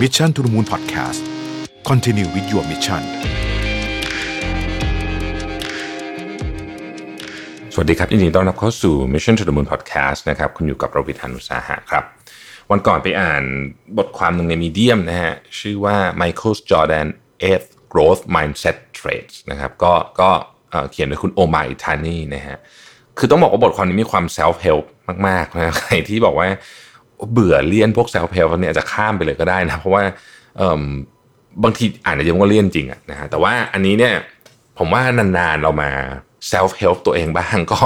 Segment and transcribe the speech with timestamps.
[0.00, 1.20] Mission to the Moon Podcast
[1.88, 3.02] Continue with your mission
[7.72, 12.04] สวัสดีครับยินดีต้อนรับเข้าสู่ Mission to the Moon Podcast นะครับคุณอยู่กับเราวิทานุสาหะครับ
[12.70, 13.42] วันก่อนไปอ่าน
[13.98, 17.06] บทความหนึ่งในมีเดียมนะฮะชื่อว่า Michael Jordan
[17.50, 20.30] 8 Growth Mindset Traits นะครับก็ก็
[20.90, 22.56] เขียนโดยคุณโอมาอิทานี่นะฮะ
[23.18, 24.84] คือต้องบอกว่าบทความนี้มีความ self help
[25.28, 26.48] มากๆนะใครที่บอกว่า
[27.32, 30.02] เบื่อเลี่ยนพวก self help เนี่ยอาจจะข้ามไปเลยก็ได้นะ เพราะว่า
[31.64, 34.14] บางทีอ่านอาจจะว่าเลี่ยนจริงอะนะฮะแต่ว่าอันนี้เนี่ย
[34.78, 35.90] ผมว่านานๆเรามา
[36.52, 37.80] self help ตัวเองบ้างก็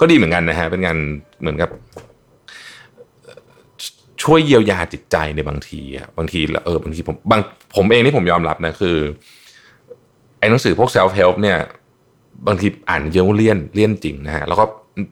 [0.00, 0.96] ก็ดีเหมือนกันนะฮะเป็นการ
[1.40, 1.70] เหมือนกับ
[4.22, 7.40] ช่วยเยียวยาจิตใจในบางทีอะบางทีเออบางทีผมบาง
[7.76, 8.96] ผมเองที่ผมยอมรับนะคือ
[10.38, 11.58] ไอ้หนังสือพวก self help เนี่ย
[12.46, 14.64] บางทีอ่านเยอะเลี่ยนเลี่ยนจริงนะฮะแล้วก็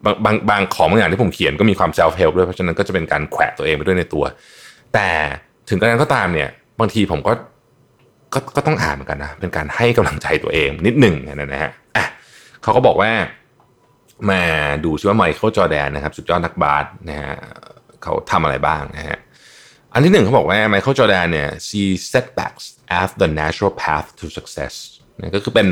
[0.04, 4.24] บางบางบางของบางอย่างที่ผมเขียนก็มีความ self help ด้วยเพราะฉะนั้นก็จะเป็นการแขวะตัวเองไปด้วยในตัว
[4.94, 5.08] แต่
[5.68, 6.48] ถึงกระนั้นก็ตามเนี่ย
[6.80, 7.32] บางทีผมก็
[8.34, 12.06] ก็ก็ต้องอ่านเหมือนกันนะ เป็นการให้กำลังใจตัวเองนิดหนึ่งนะฮะอะ
[12.62, 13.10] เขาก็บอกว่า
[14.30, 14.42] มา
[14.84, 17.34] ดูซิว่าไมเคิลจอแดนนะครับสุดยอดนักบาสนะฮะ
[18.02, 19.18] เขาทำอะไรบ้างนะฮะ
[19.92, 22.64] อันที่หนึ่งเขาบอกว่าไมเคิลจอแดนเนี่ย see setbacks
[23.00, 24.74] as the natural path to success
[25.18, 25.66] นะก็คือเป็น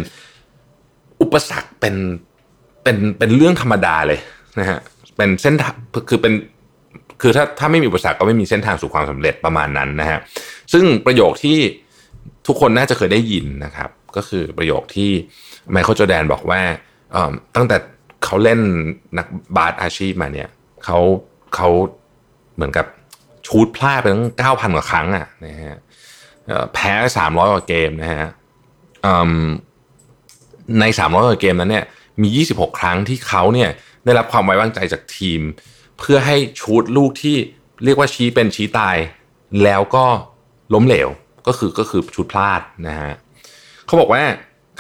[1.21, 1.95] อุปสรรคเป็น
[2.83, 4.21] เป็นเป็นเรื่องธรรมดาเลย
[4.61, 4.79] นะฮะ
[5.17, 5.75] เป็นเส้นทาง
[6.09, 6.33] คือเป็น
[7.21, 10.19] คือถ้าถ้าไม่มีอุปสรรคก็ไม่มีเส้นทางสู่ความสำเร็จประมาณนั้นนะฮะ
[10.73, 11.59] ซึ่งประโยคที่
[12.47, 15.11] ทุกคนน่าจะเคยได้ยินนะครับ ก็คือประโยคที่
[15.71, 16.61] ไมเคิลจอแดนบอกว่า
[17.57, 17.77] ตั้งแต่
[18.25, 18.61] เขาเล่น
[19.19, 20.49] นักบาสอาชีพมาเนี่ย
[20.85, 20.99] เขา
[21.55, 21.69] เขา
[22.55, 22.87] เหมือนกับ
[23.47, 25.79] ชูดพลาดไปตั้งเก้าพันกว่าครั้งอะนะฮะ
[26.75, 28.29] แพ้สามร้อยกว่าเกมนะฮะ
[30.81, 31.85] ในสามร้อยกว่าเกมนั้นเนี่ย
[32.23, 33.71] มียี่สิบหกครั้งที่เขาเนี่ย
[34.05, 35.41] ได้รับความไว้วางใจจากทีม
[35.99, 37.37] เพื่อให้ชูดลูกที่
[37.85, 38.97] เรียกว่าชี้เป็นชี้ตาย
[39.65, 40.05] แล้วก็
[40.75, 41.09] ล้มเหลว
[41.47, 43.13] ก็คือก็คือชุดพลาดนะฮะ
[43.87, 44.23] เขาบอกว่า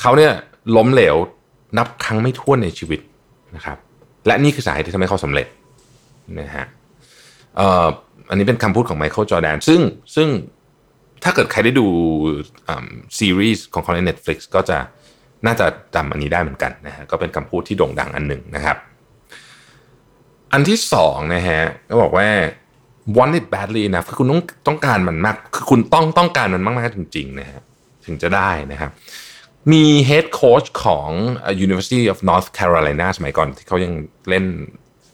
[0.00, 0.32] เขาเนี่ย
[0.76, 1.16] ล้มเหลว
[1.78, 3.00] นับครั้งไม่ถ้วนในชีวิต
[3.56, 3.78] นะครับ
[4.26, 5.46] และนี่คือสาเหตุที่ทำให้เขาสำเร็จ
[6.40, 6.64] นะฮะ
[7.56, 7.86] เอ่อ
[8.28, 9.80] อันนี้เป็นคำพูดของไมเคิลจอแดนซึ่ง
[10.14, 10.28] ซึ่ง
[11.24, 11.86] ถ้าเกิดใครได้ดู
[13.18, 14.78] ซีรีส์ของเขาใน Netflix ก็จะ
[15.46, 18.76] น่าจะจำอันนี้ได้เหมือนกันนะฮะก็เป็นคำพูดที่โด่งดังอันหนึ่งนะครับ
[20.52, 21.60] อันที่สองนะฮะ
[21.90, 22.28] ก็บอกว่า
[23.16, 27.60] want it badly enough คือคุณต้องต้องการมันมาก คือคุณต้องต้องการมันมากๆจริงๆนะฮะ
[28.06, 28.90] ถึงจะได้นะครับ
[29.72, 31.10] มี head coach ของ
[31.66, 33.92] University of North Carolina สมัยก่อนที่เขายัง
[34.28, 34.44] เล่น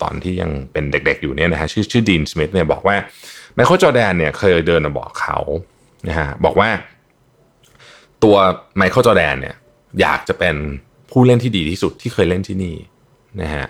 [0.02, 2.96] ตอนที่ยังเป็นเด็กๆอยู่เนี่ยนะฮะชื่อชื่อดีนสมิธเนี่ยบอกว่า
[3.54, 5.38] ไมเคิลจอแดนเนี่ยเคยเดินมาบอกเขา
[6.08, 6.68] นะฮะบอกว่า
[8.24, 8.36] ตัว
[8.76, 9.56] ไมเคิลจอแดนเนี่ย
[10.00, 10.56] อยากจะเป็น
[11.10, 12.76] ผู้เล่นที่ดีที่สุดที่เคยเล่นที่นี่
[13.42, 13.66] นะฮะ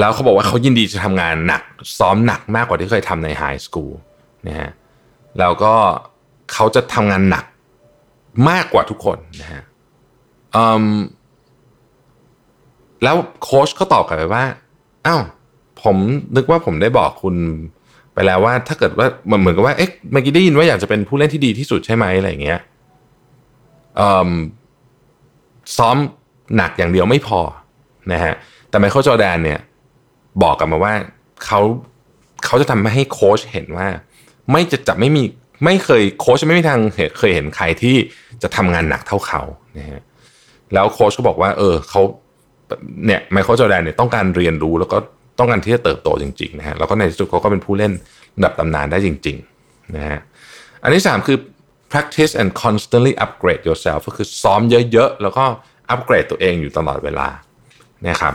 [0.00, 1.62] แล้วเขาบอกว่าเขายินดีจะทำงานหนัก
[1.98, 3.92] ซ้อมหนักมากกว่าที่เคยทำในไฮสคูล
[4.48, 4.70] นะฮะ
[5.38, 5.74] แล้วก็
[6.52, 7.44] เขาจะทำงานหนัก
[8.48, 9.62] มากกว่าทุกคนนะฮะ
[13.02, 14.44] แล้วโค้ชก็ตอบกลับไปว่า
[15.06, 15.22] อ้าว
[15.82, 15.96] ผม
[16.36, 17.36] นึกว่าผมได้บอกคุณ
[18.14, 22.60] ไปแล้วว่า ถ้าเกิดว่ามันเหมือนกับว่าเอ๊ะเมื่อกี้ได้ยินว่าอยากจะเป็นผู้เล่นที่ดีที่สุดใช่ไหมอะไรอย่างเงี้ย
[24.00, 24.30] อืม
[25.76, 25.96] ซ้อม
[26.56, 27.40] หนักอย่างเดียวไม่พอ
[28.12, 28.34] นะฮะ
[28.70, 29.60] แต่ไมเคิลจอแดนเนี่ย
[30.42, 30.94] บอกกลับมาว่า
[31.44, 31.60] เขา
[32.44, 33.88] เขาจะทำให้โค้ชเห็นว่า
[34.50, 35.22] ไม่จะจะไม่มี
[35.64, 37.96] ไม่เคยโค้ชไม่มีทางเห็นเคยเห็นใครที่
[38.42, 39.42] จะทำงานหนักเท่าเขา
[39.78, 40.00] นะฮะ
[40.74, 42.02] แล้วโค้ชก็บอกว่า เออเขา
[43.06, 44.98] เนี่ยไมเคิลจอแดนเนี่ยต้องการเรียนรู้แล้วก็
[45.38, 47.92] ต้องการที่จะเติบโตจริงๆนะฮะแล้วก็ในที่สุดเขาก็เป็นผู้เล่น
[48.36, 50.18] ระดับตำนานได้จริงๆนะฮะ
[50.82, 51.38] อันที่สามคือ
[51.92, 54.60] practice and constantly upgrade yourself ก็คือซ้อม
[54.92, 55.44] เยอะๆ แล้วก็
[55.90, 57.28] อัปเกรดตัวเองอยู่ตลอดเวลา
[58.06, 58.34] นะครับ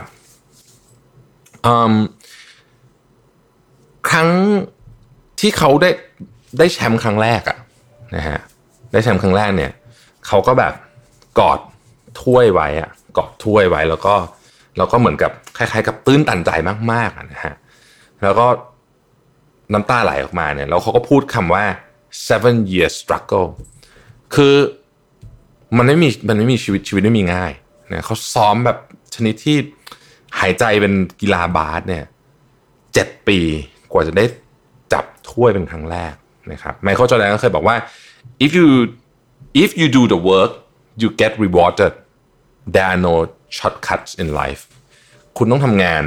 [1.66, 1.94] อืม
[4.10, 4.28] ครั้ง
[5.40, 5.90] ที่เขาได้
[6.58, 7.58] ได้แชมป์ครั้งแรกอะ
[8.16, 8.38] นะฮะ
[8.92, 9.72] ได้แชมป์ครั้งแรกเนี่ย
[10.26, 10.74] เขาก็แบบ
[11.38, 11.58] กอด
[12.22, 14.14] ถ้วยไว้อะกอดถ้วยไว้แล้วก็
[14.76, 16.50] แล้วก็เหมือนกับคล้ายๆ กับตื้นตันใจ
[16.92, 17.54] มากๆนะฮะ
[18.22, 18.46] แล้วก็
[19.72, 21.64] น้ำตาไหลออกมาเนี่ยแล้วเขาก็พูดคำว่า
[22.28, 23.48] seven year struggle
[24.34, 24.54] คือ
[25.76, 27.52] มันไม่มีมันไม่มีชีวิตชีวิตไม่มีง่าย
[27.92, 28.78] นะเขาซ้อมแบบ
[29.14, 29.56] ชนิดที่
[30.38, 32.04] หายใจเป็นกีฬาบาสเนี่ย
[32.94, 33.38] เจ็ดปี
[33.92, 34.24] กว่าจะได้
[34.92, 36.14] จับถ้วยเป็นครั้งแรก
[36.52, 37.76] นะครับไมเคิลจอแดนก็เคยบอกว่า
[38.44, 38.66] if you
[39.62, 40.52] if you do the work
[41.00, 41.92] you get rewarded
[42.74, 43.14] there are no
[43.56, 44.62] shortcuts in life
[45.36, 46.02] คุณต้องทำงาน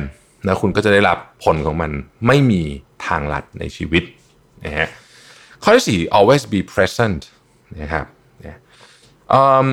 [0.45, 1.91] นะคุณก็จะได้รับผลของมัน
[2.27, 2.61] ไม่มี
[3.05, 4.03] ทางลัดในชีวิต
[4.65, 4.87] นะฮะ
[5.67, 7.21] ข้อที่สี่ always be present
[7.81, 8.05] นะครับ
[9.63, 9.65] ม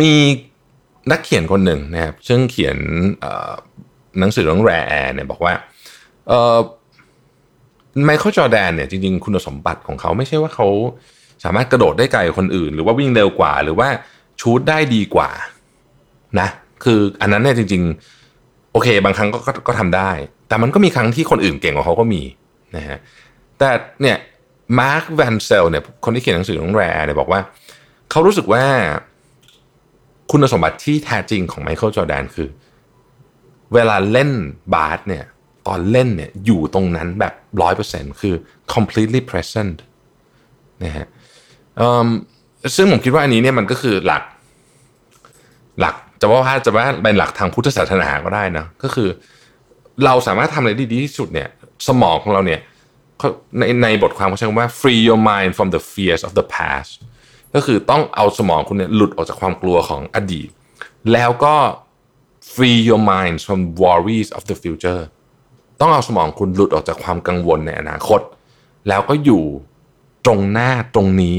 [0.00, 0.12] มี
[1.10, 2.76] นักเขียนคนหนึ่งนะครับซึ่งเขียน
[4.18, 5.52] หนังสือเรื่องแรแอร์เนี่ยบอกว่า
[8.04, 10.68] ไมเคิลจอแดนเนี่ยจริงๆ คุณสมบัติของเขาไม่ใช่ว่าเขา
[11.44, 13.88] สามารถกระโดดได้ไกลคนอื่น หรือว่าวิ่งเร็วกว่า หรือว่า
[14.40, 15.30] ชูดได้ดีกว่า
[16.40, 16.48] นะ
[16.84, 17.82] คืออันนั้นเนี่ยจริง
[18.28, 20.10] ๆ โอเค บางครั้งก็ก็ทำได้
[20.48, 22.22] แต่มันก็มีครั้งที่คนอื่นเก่งกว่าเขาก็มี
[22.76, 22.98] นะฮะ
[23.58, 23.70] แต่
[24.02, 24.18] เนี่ย
[24.80, 27.40] มาร์คแวนเซลเนี่ยคนที่เขียนหนังสือของแรเนี่ยบอกว่า
[28.10, 28.64] เขารู้สึกว่า
[30.30, 32.48] คุณสมบัติที่แท้จริงของไมเคิลจอแดนคือ
[33.74, 34.30] เวลาเล่น
[34.74, 35.24] บาสเนี่ย
[35.66, 38.34] ตอนเล่นเนี่ยอยู่ตรงนั้นแบบร้อยเปอร์เซ็นคือ
[38.74, 39.76] completely present
[40.84, 41.06] นะฮะ
[42.76, 44.22] ซึ่งผมคิดว่าอันนี้เนี่ยมันก็คือหลัก
[45.80, 49.08] หลักจะว่าจะว่าเป็นหลักทางพุทธศาสนาก็ได้นะก็คือ
[50.04, 51.48] เราสามารถทำอะไรดีที่สุดเนี่ย
[51.88, 52.60] สมองของเราเนี่ย
[53.58, 56.90] ในในบทความเขาใช้คำว่า free your mind from the fears of the past
[57.54, 60.48] ก็คือต้องเอาสมองคุณเนี่ยหลุดออกจากความกลัวของอดีต
[61.12, 61.54] แล้วก็
[62.54, 65.02] free your mind from worries of the future
[65.80, 68.20] ต้องเอาสมองคุณหลุดออกจากความกังวลในอนาคต
[68.88, 69.44] แล้วก็อยู่
[70.24, 71.38] ตรงหน้าตรงนี้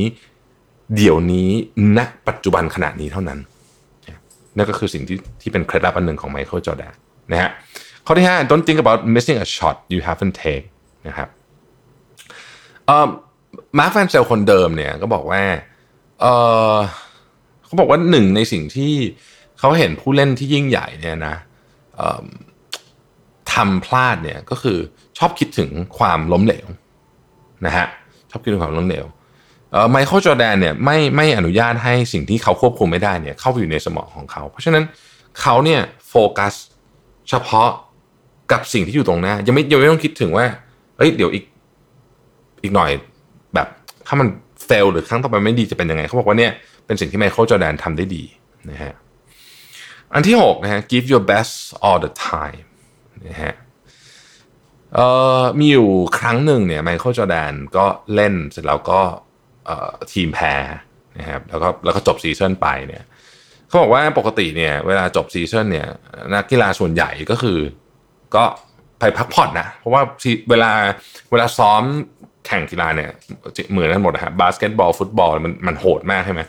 [0.96, 1.50] เดี๋ยวนี้
[1.98, 3.40] ณปัจจุบันขณะนี้เท่านั้น
[4.58, 6.94] นั่นก็คือสิ่งที่ที่เป็นเคล็ดลับอันหนึ่งของไมเคิลจอแดน
[7.32, 7.52] นะฮะ
[8.06, 10.66] ข้อที่ 5 don't think about missing a shot you haven't take
[11.08, 11.30] นะครับ
[13.78, 15.42] มาร์คแฟนเซลคนเดิมเนี่ยก็บอกว่า
[16.22, 16.26] เอ
[16.74, 16.76] อ
[17.66, 18.94] เขาบอกว่าหนึ่งในสิ่งที่
[19.60, 21.36] เขาเห็นผู้เล่นที่ยิ่งใหญ่เนี่ยนะ
[23.54, 24.78] ทำพลาดเนี่ยก็คือ
[25.18, 26.68] ชอบคิดถึงความล้มเหลว
[27.66, 27.88] นะฮะ
[28.30, 29.06] ชอบคิดถึงความล้มเหลว
[29.92, 34.84] ไมเคิลจอแดนเนี่ยไม่ไม่อนุญาตให้สิ่งที่เขาควบคุมไม่ได้เนี่ยเข้าไปอยู่ในสมองของเขา เพราะฉะนั้น
[35.42, 36.54] เขาเนี่ยโฟกัส
[37.30, 37.70] เฉพาะ
[38.52, 40.46] กับสิ่งที่อยู่ตรงหน้ายังไม่ยังไม่ต้องคิดถึงว่า
[40.98, 41.44] เฮ้ยเดี๋ยวอีก
[42.66, 42.92] อีกหน่อย
[43.56, 43.68] แบบ
[44.08, 44.28] ถ้ามัน
[44.66, 46.52] เฟลหรือครั้งต่อไปไม่ดีจะเป็นยังไงเขาบอกว่าเนี่ย
[46.86, 48.24] เป็นสิ่งที่ไมเคิลจอแดนทำได้ดี
[48.72, 48.94] นะฮะ
[50.14, 51.54] อันที่6นะฮะ give your best
[51.86, 52.66] all the time
[53.28, 53.54] นะฮะ
[55.60, 55.90] มีอยู่
[56.20, 57.86] ครั้งหนึ่งเนี่ยไมเคิลจอร์แดนก็
[58.16, 59.02] เล่นเสร็จแล้วก็
[60.12, 60.54] ทีมแพ้
[61.20, 63.04] นะครับแล้วก็แล้วก็จบซีซั่นไปเนี่ย
[63.68, 65.88] เขาบอกว่าปกติเนี่ยเวลาจบซีซั่นเนี่ย
[66.34, 67.60] นักกีฬาส่วนใหญ่ก็คือ
[68.36, 68.44] ก็
[69.00, 70.02] ไปพักผ่อนนะ เพราะว่า
[70.50, 70.72] เวลา
[71.32, 71.84] เวลาซ้อม
[72.48, 73.10] แข่งกีฬาเนี่ย
[73.72, 76.42] เหมือนกันหมดนะฮะบาสเกตบอล ฟุตบอลมันมันโหดมากใช่ไหม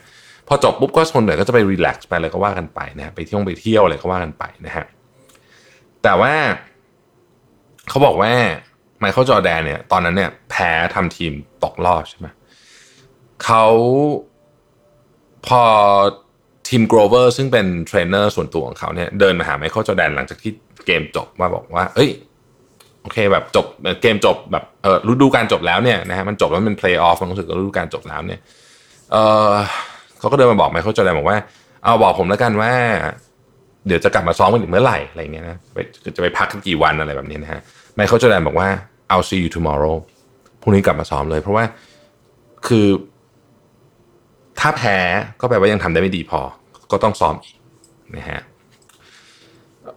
[0.48, 4.86] พอจบปุ๊บก็คนอื่นก็จะไป relax ไปอะไรก็ว่ากันไปนะไปเที่ยวไปเที่ยวอะไรก็ว่ากันไปนะฮะ
[6.02, 6.32] แต่ว่า
[7.88, 8.32] เขาบอกว่า
[9.00, 11.32] ไมเคิลจอร์แดนเนี่ย ตอนนั้นเนี่ย แพ้ทำทีม
[11.64, 12.26] ตกรอบใช่ไหม
[13.44, 13.64] เขา
[15.46, 15.62] พอ
[16.68, 20.52] ทิมโกรเวอร์ซึ่งเป็นเทรนเนอร์ส่วนตัวของเขาเนี่ยเดินมาหาไมเคิลจอร์แดนหลังจากที่
[20.86, 22.10] เกมจบมาบอกว่า เอ้ย
[23.06, 23.66] โอเคแบบจบ
[24.02, 28.40] เกมจบแบบเออฤดูกาลจบแล้วเนี่ยนะฮะมันจบแล้วมันเพลย์ออฟมันรู้สึกว่าฤดูกาลจบแล้วเนี่ย
[29.12, 29.16] เอ
[29.50, 29.52] อ
[30.18, 31.38] เขาก็เดินมาบอกไมเคิลจอแดนบอกว่า
[31.82, 32.72] เอาบอกผมแล้วกันว่า
[33.86, 35.56] เดี๋ยวจะกลับมาซ้อมกันอีกเมื่อไหร่อะไรเงี้ยนะ
[36.16, 37.60] จะไปพักกันกี่วันอะไรแบบนี้นะฮะ
[37.94, 38.68] ไมเคิลจอแดนบอกว่า
[39.12, 39.96] I'll see you tomorrow
[40.60, 41.64] พรุ่งนี้กลับมาซ้อมเลย เพราะว่า
[42.66, 42.86] คือ
[44.60, 44.96] ถ้าแพ้
[45.40, 46.40] ก็แปลว่ายังทำได้ไม่ดีพอ
[46.92, 47.54] ก็ต้องซ้อมอีก
[48.16, 48.40] นะฮะ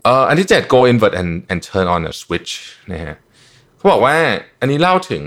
[0.04, 2.52] เอ่ออันที่เจ็ด go invert and and turn on a switch
[2.92, 3.16] นะฮะ
[3.78, 4.16] เขาบอกว่า
[4.60, 5.24] อันนี้เล่าถึง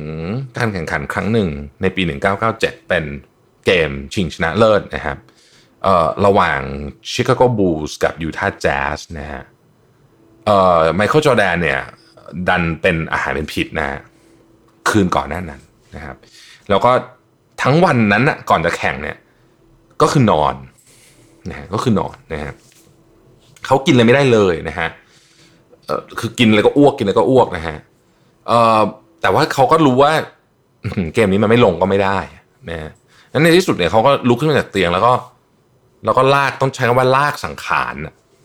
[0.56, 1.48] การแข่งขันครั้งหนึ่ง
[1.82, 2.02] ในปี
[2.46, 3.04] 1997 เป็น
[3.66, 5.18] เกมชิงชนะเลิศนะครับ
[5.84, 6.60] เอ่อระหว่าง
[7.12, 9.42] ชิคาโกบูลส์กับยูทาห์แจ๊สนะฮะ
[10.46, 11.80] เอ่อไมเคิลจอแดนเนี่ย
[12.48, 14.00] ดันเป็นอาหารเป็นพิษนะ
[14.88, 15.60] คืนก่อนหน้านั้น
[15.94, 16.16] นะครับ
[16.70, 16.92] แล้วก็
[17.62, 19.16] ทั้งวันนั้นนะก่อนจะแข่งเนี่ย
[20.02, 20.54] ก็คือนอน
[21.48, 22.52] นะฮะก็คือนอนนะฮะ
[23.66, 24.88] เขากินอะไรไม่ได้เลยนะฮะ
[25.86, 27.76] เออคือกินอะไรก็อ้วกกินอะไรก็อ้วกนะฮะ
[28.48, 28.80] เออ
[29.22, 30.12] แต่ว่าเขาก็รู้ว่า
[31.14, 32.18] เกมนี้มันไม่ลงก็ไม่ได้
[32.70, 32.90] นะฮะ
[33.32, 35.12] นั้นในที่สุดเนี่ยเขาก็ลุกขึ้นมาจากเตียงแล้วก็
[36.04, 37.94] แล้วก็ลากต้องใช้คำว่าลากสังขาร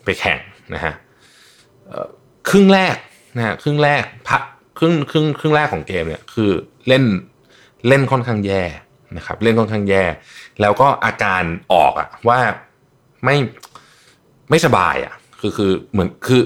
[0.04, 0.38] ไปแข่ง
[0.74, 0.94] นะฮะ
[2.48, 2.96] ครึ่งแรก
[3.36, 4.42] นะฮะครึ่งแรกพัก
[4.78, 6.50] ครึ่งครึ่งครึ่งแรกของเกมเนี่ยคือ
[6.88, 7.04] เล่น
[7.88, 8.62] เล่นค่อนข้างแย่
[9.16, 10.04] นะครับ เล่นค่อนข้างแย่
[10.60, 12.38] แล้วก็อาการออกอะว่า
[13.24, 13.36] ไม่
[14.50, 16.42] ไม่สบายอะ คือคือเหมือนคือ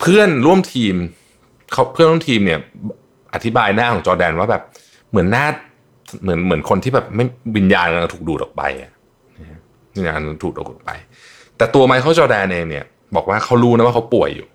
[0.00, 0.94] เพื่อนร่วมทีม
[1.72, 2.60] เขาเพื่อนร่วมทีมเนี่ย
[3.34, 4.62] อธิบายหน้าของจอแดนว่าแบบ
[5.10, 5.46] เหมือนหน้า
[6.22, 7.24] เหมือนเหมือนคนที่แบบไม่
[7.56, 8.92] วิญญาณถูกดูดออกไปอะ
[9.94, 10.90] วิญญาณถูกดูดออกไป
[11.56, 12.84] แต่ตัวไมเคิลจอแดนเองเนี่ย
[13.16, 14.46] บอกว่าเขารู้นะว่าเขาป่วยอยู่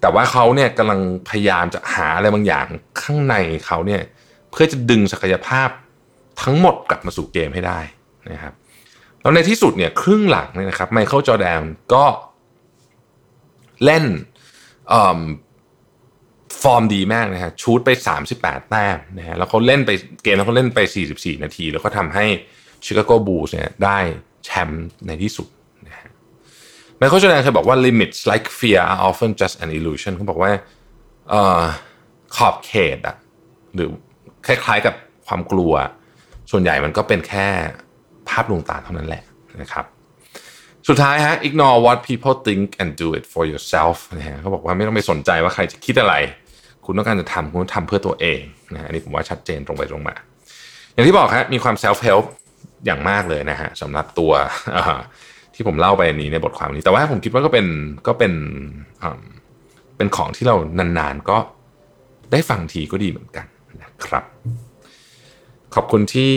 [0.00, 2.66] แต่ว่าเขาเนี่ยกำลังพยายามจะหาอะไรบางอย่าง
[3.02, 3.34] ข้างใน
[3.66, 4.02] เขาเนี่ย
[4.50, 5.68] เพื่อจะดึงศักยภาพ
[6.42, 7.80] ทั้งหมดกลับมาสู่เกมให้ได้
[8.32, 8.54] นะครับ
[9.24, 11.62] แล้วในที่สุดเนี่ยครึ่งหลังเนี่ยนะครับไมเคิลจอแดน
[11.94, 12.04] ก็
[13.84, 14.04] เล่น
[16.62, 17.90] ฟอร์มดีมากนะฮะชูดไป
[18.30, 19.90] 38 แต้มนะฮะแล้วเขาเล่นไป
[20.22, 20.78] เกมแล้วเขาเล่นไป
[21.12, 22.24] 44 นาที แล้วก็ทำให้
[22.84, 23.98] ชิคาโกบูลส์เนี่ยได้
[24.44, 25.48] แชมป์ในที่สุด
[25.86, 26.08] นะฮะ
[26.96, 30.50] ไมเคิลจอแดนเคยบอกว่า limits like fear are often just an illusion เขาบอกว่า
[32.36, 33.16] ขอบเขตอะ
[33.74, 33.88] หรือ
[34.46, 34.94] คล้ายๆกับ
[35.26, 35.72] ความกลัว
[36.50, 37.48] ส่วนใหญ่มันก็เป็นแค่
[38.28, 39.22] ภาพลวงตาเท่านั้นแหละ
[39.62, 39.84] นะครับ
[40.88, 46.14] สุดท้ายฮะ ignore what people think and do it for yourself นะฮะเขาบอกว่าไม่ต้องไปสนใจว่าใครจะคิดอะไร
[46.84, 48.40] คุณต้องการจะทำคุณต้องทำเพื่อตัวเอง
[48.74, 50.14] นะฮะอันนี้ผมว่าชัดเจนตรงไปตรงมา
[50.92, 52.24] อย่างที่บอกฮะมีความ self help
[52.86, 54.32] อย่างมากเลยนะฮะสำหรับตัว
[55.54, 57.66] ที่ผมเล่าไปนี้ในบทความนี้ แต่ว่าผมคิดว่าก็เป็น
[58.06, 58.32] ก็เป็น
[59.96, 61.38] เป็นของที่เรานานๆก็
[62.32, 63.46] ได้ฟังทีก็ดีเหมือนกัน
[63.82, 64.24] นะครับ
[65.74, 66.32] ขอบคุณที่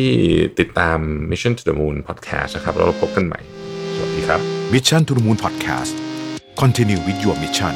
[0.59, 0.99] ติดตาม
[1.31, 3.39] Mission to the Moon Podcast นะครับเราพบกันใหม่
[3.95, 4.39] สวัสดีครับ
[4.73, 5.93] Mission to the Moon Podcast
[6.61, 7.73] Continue with your mission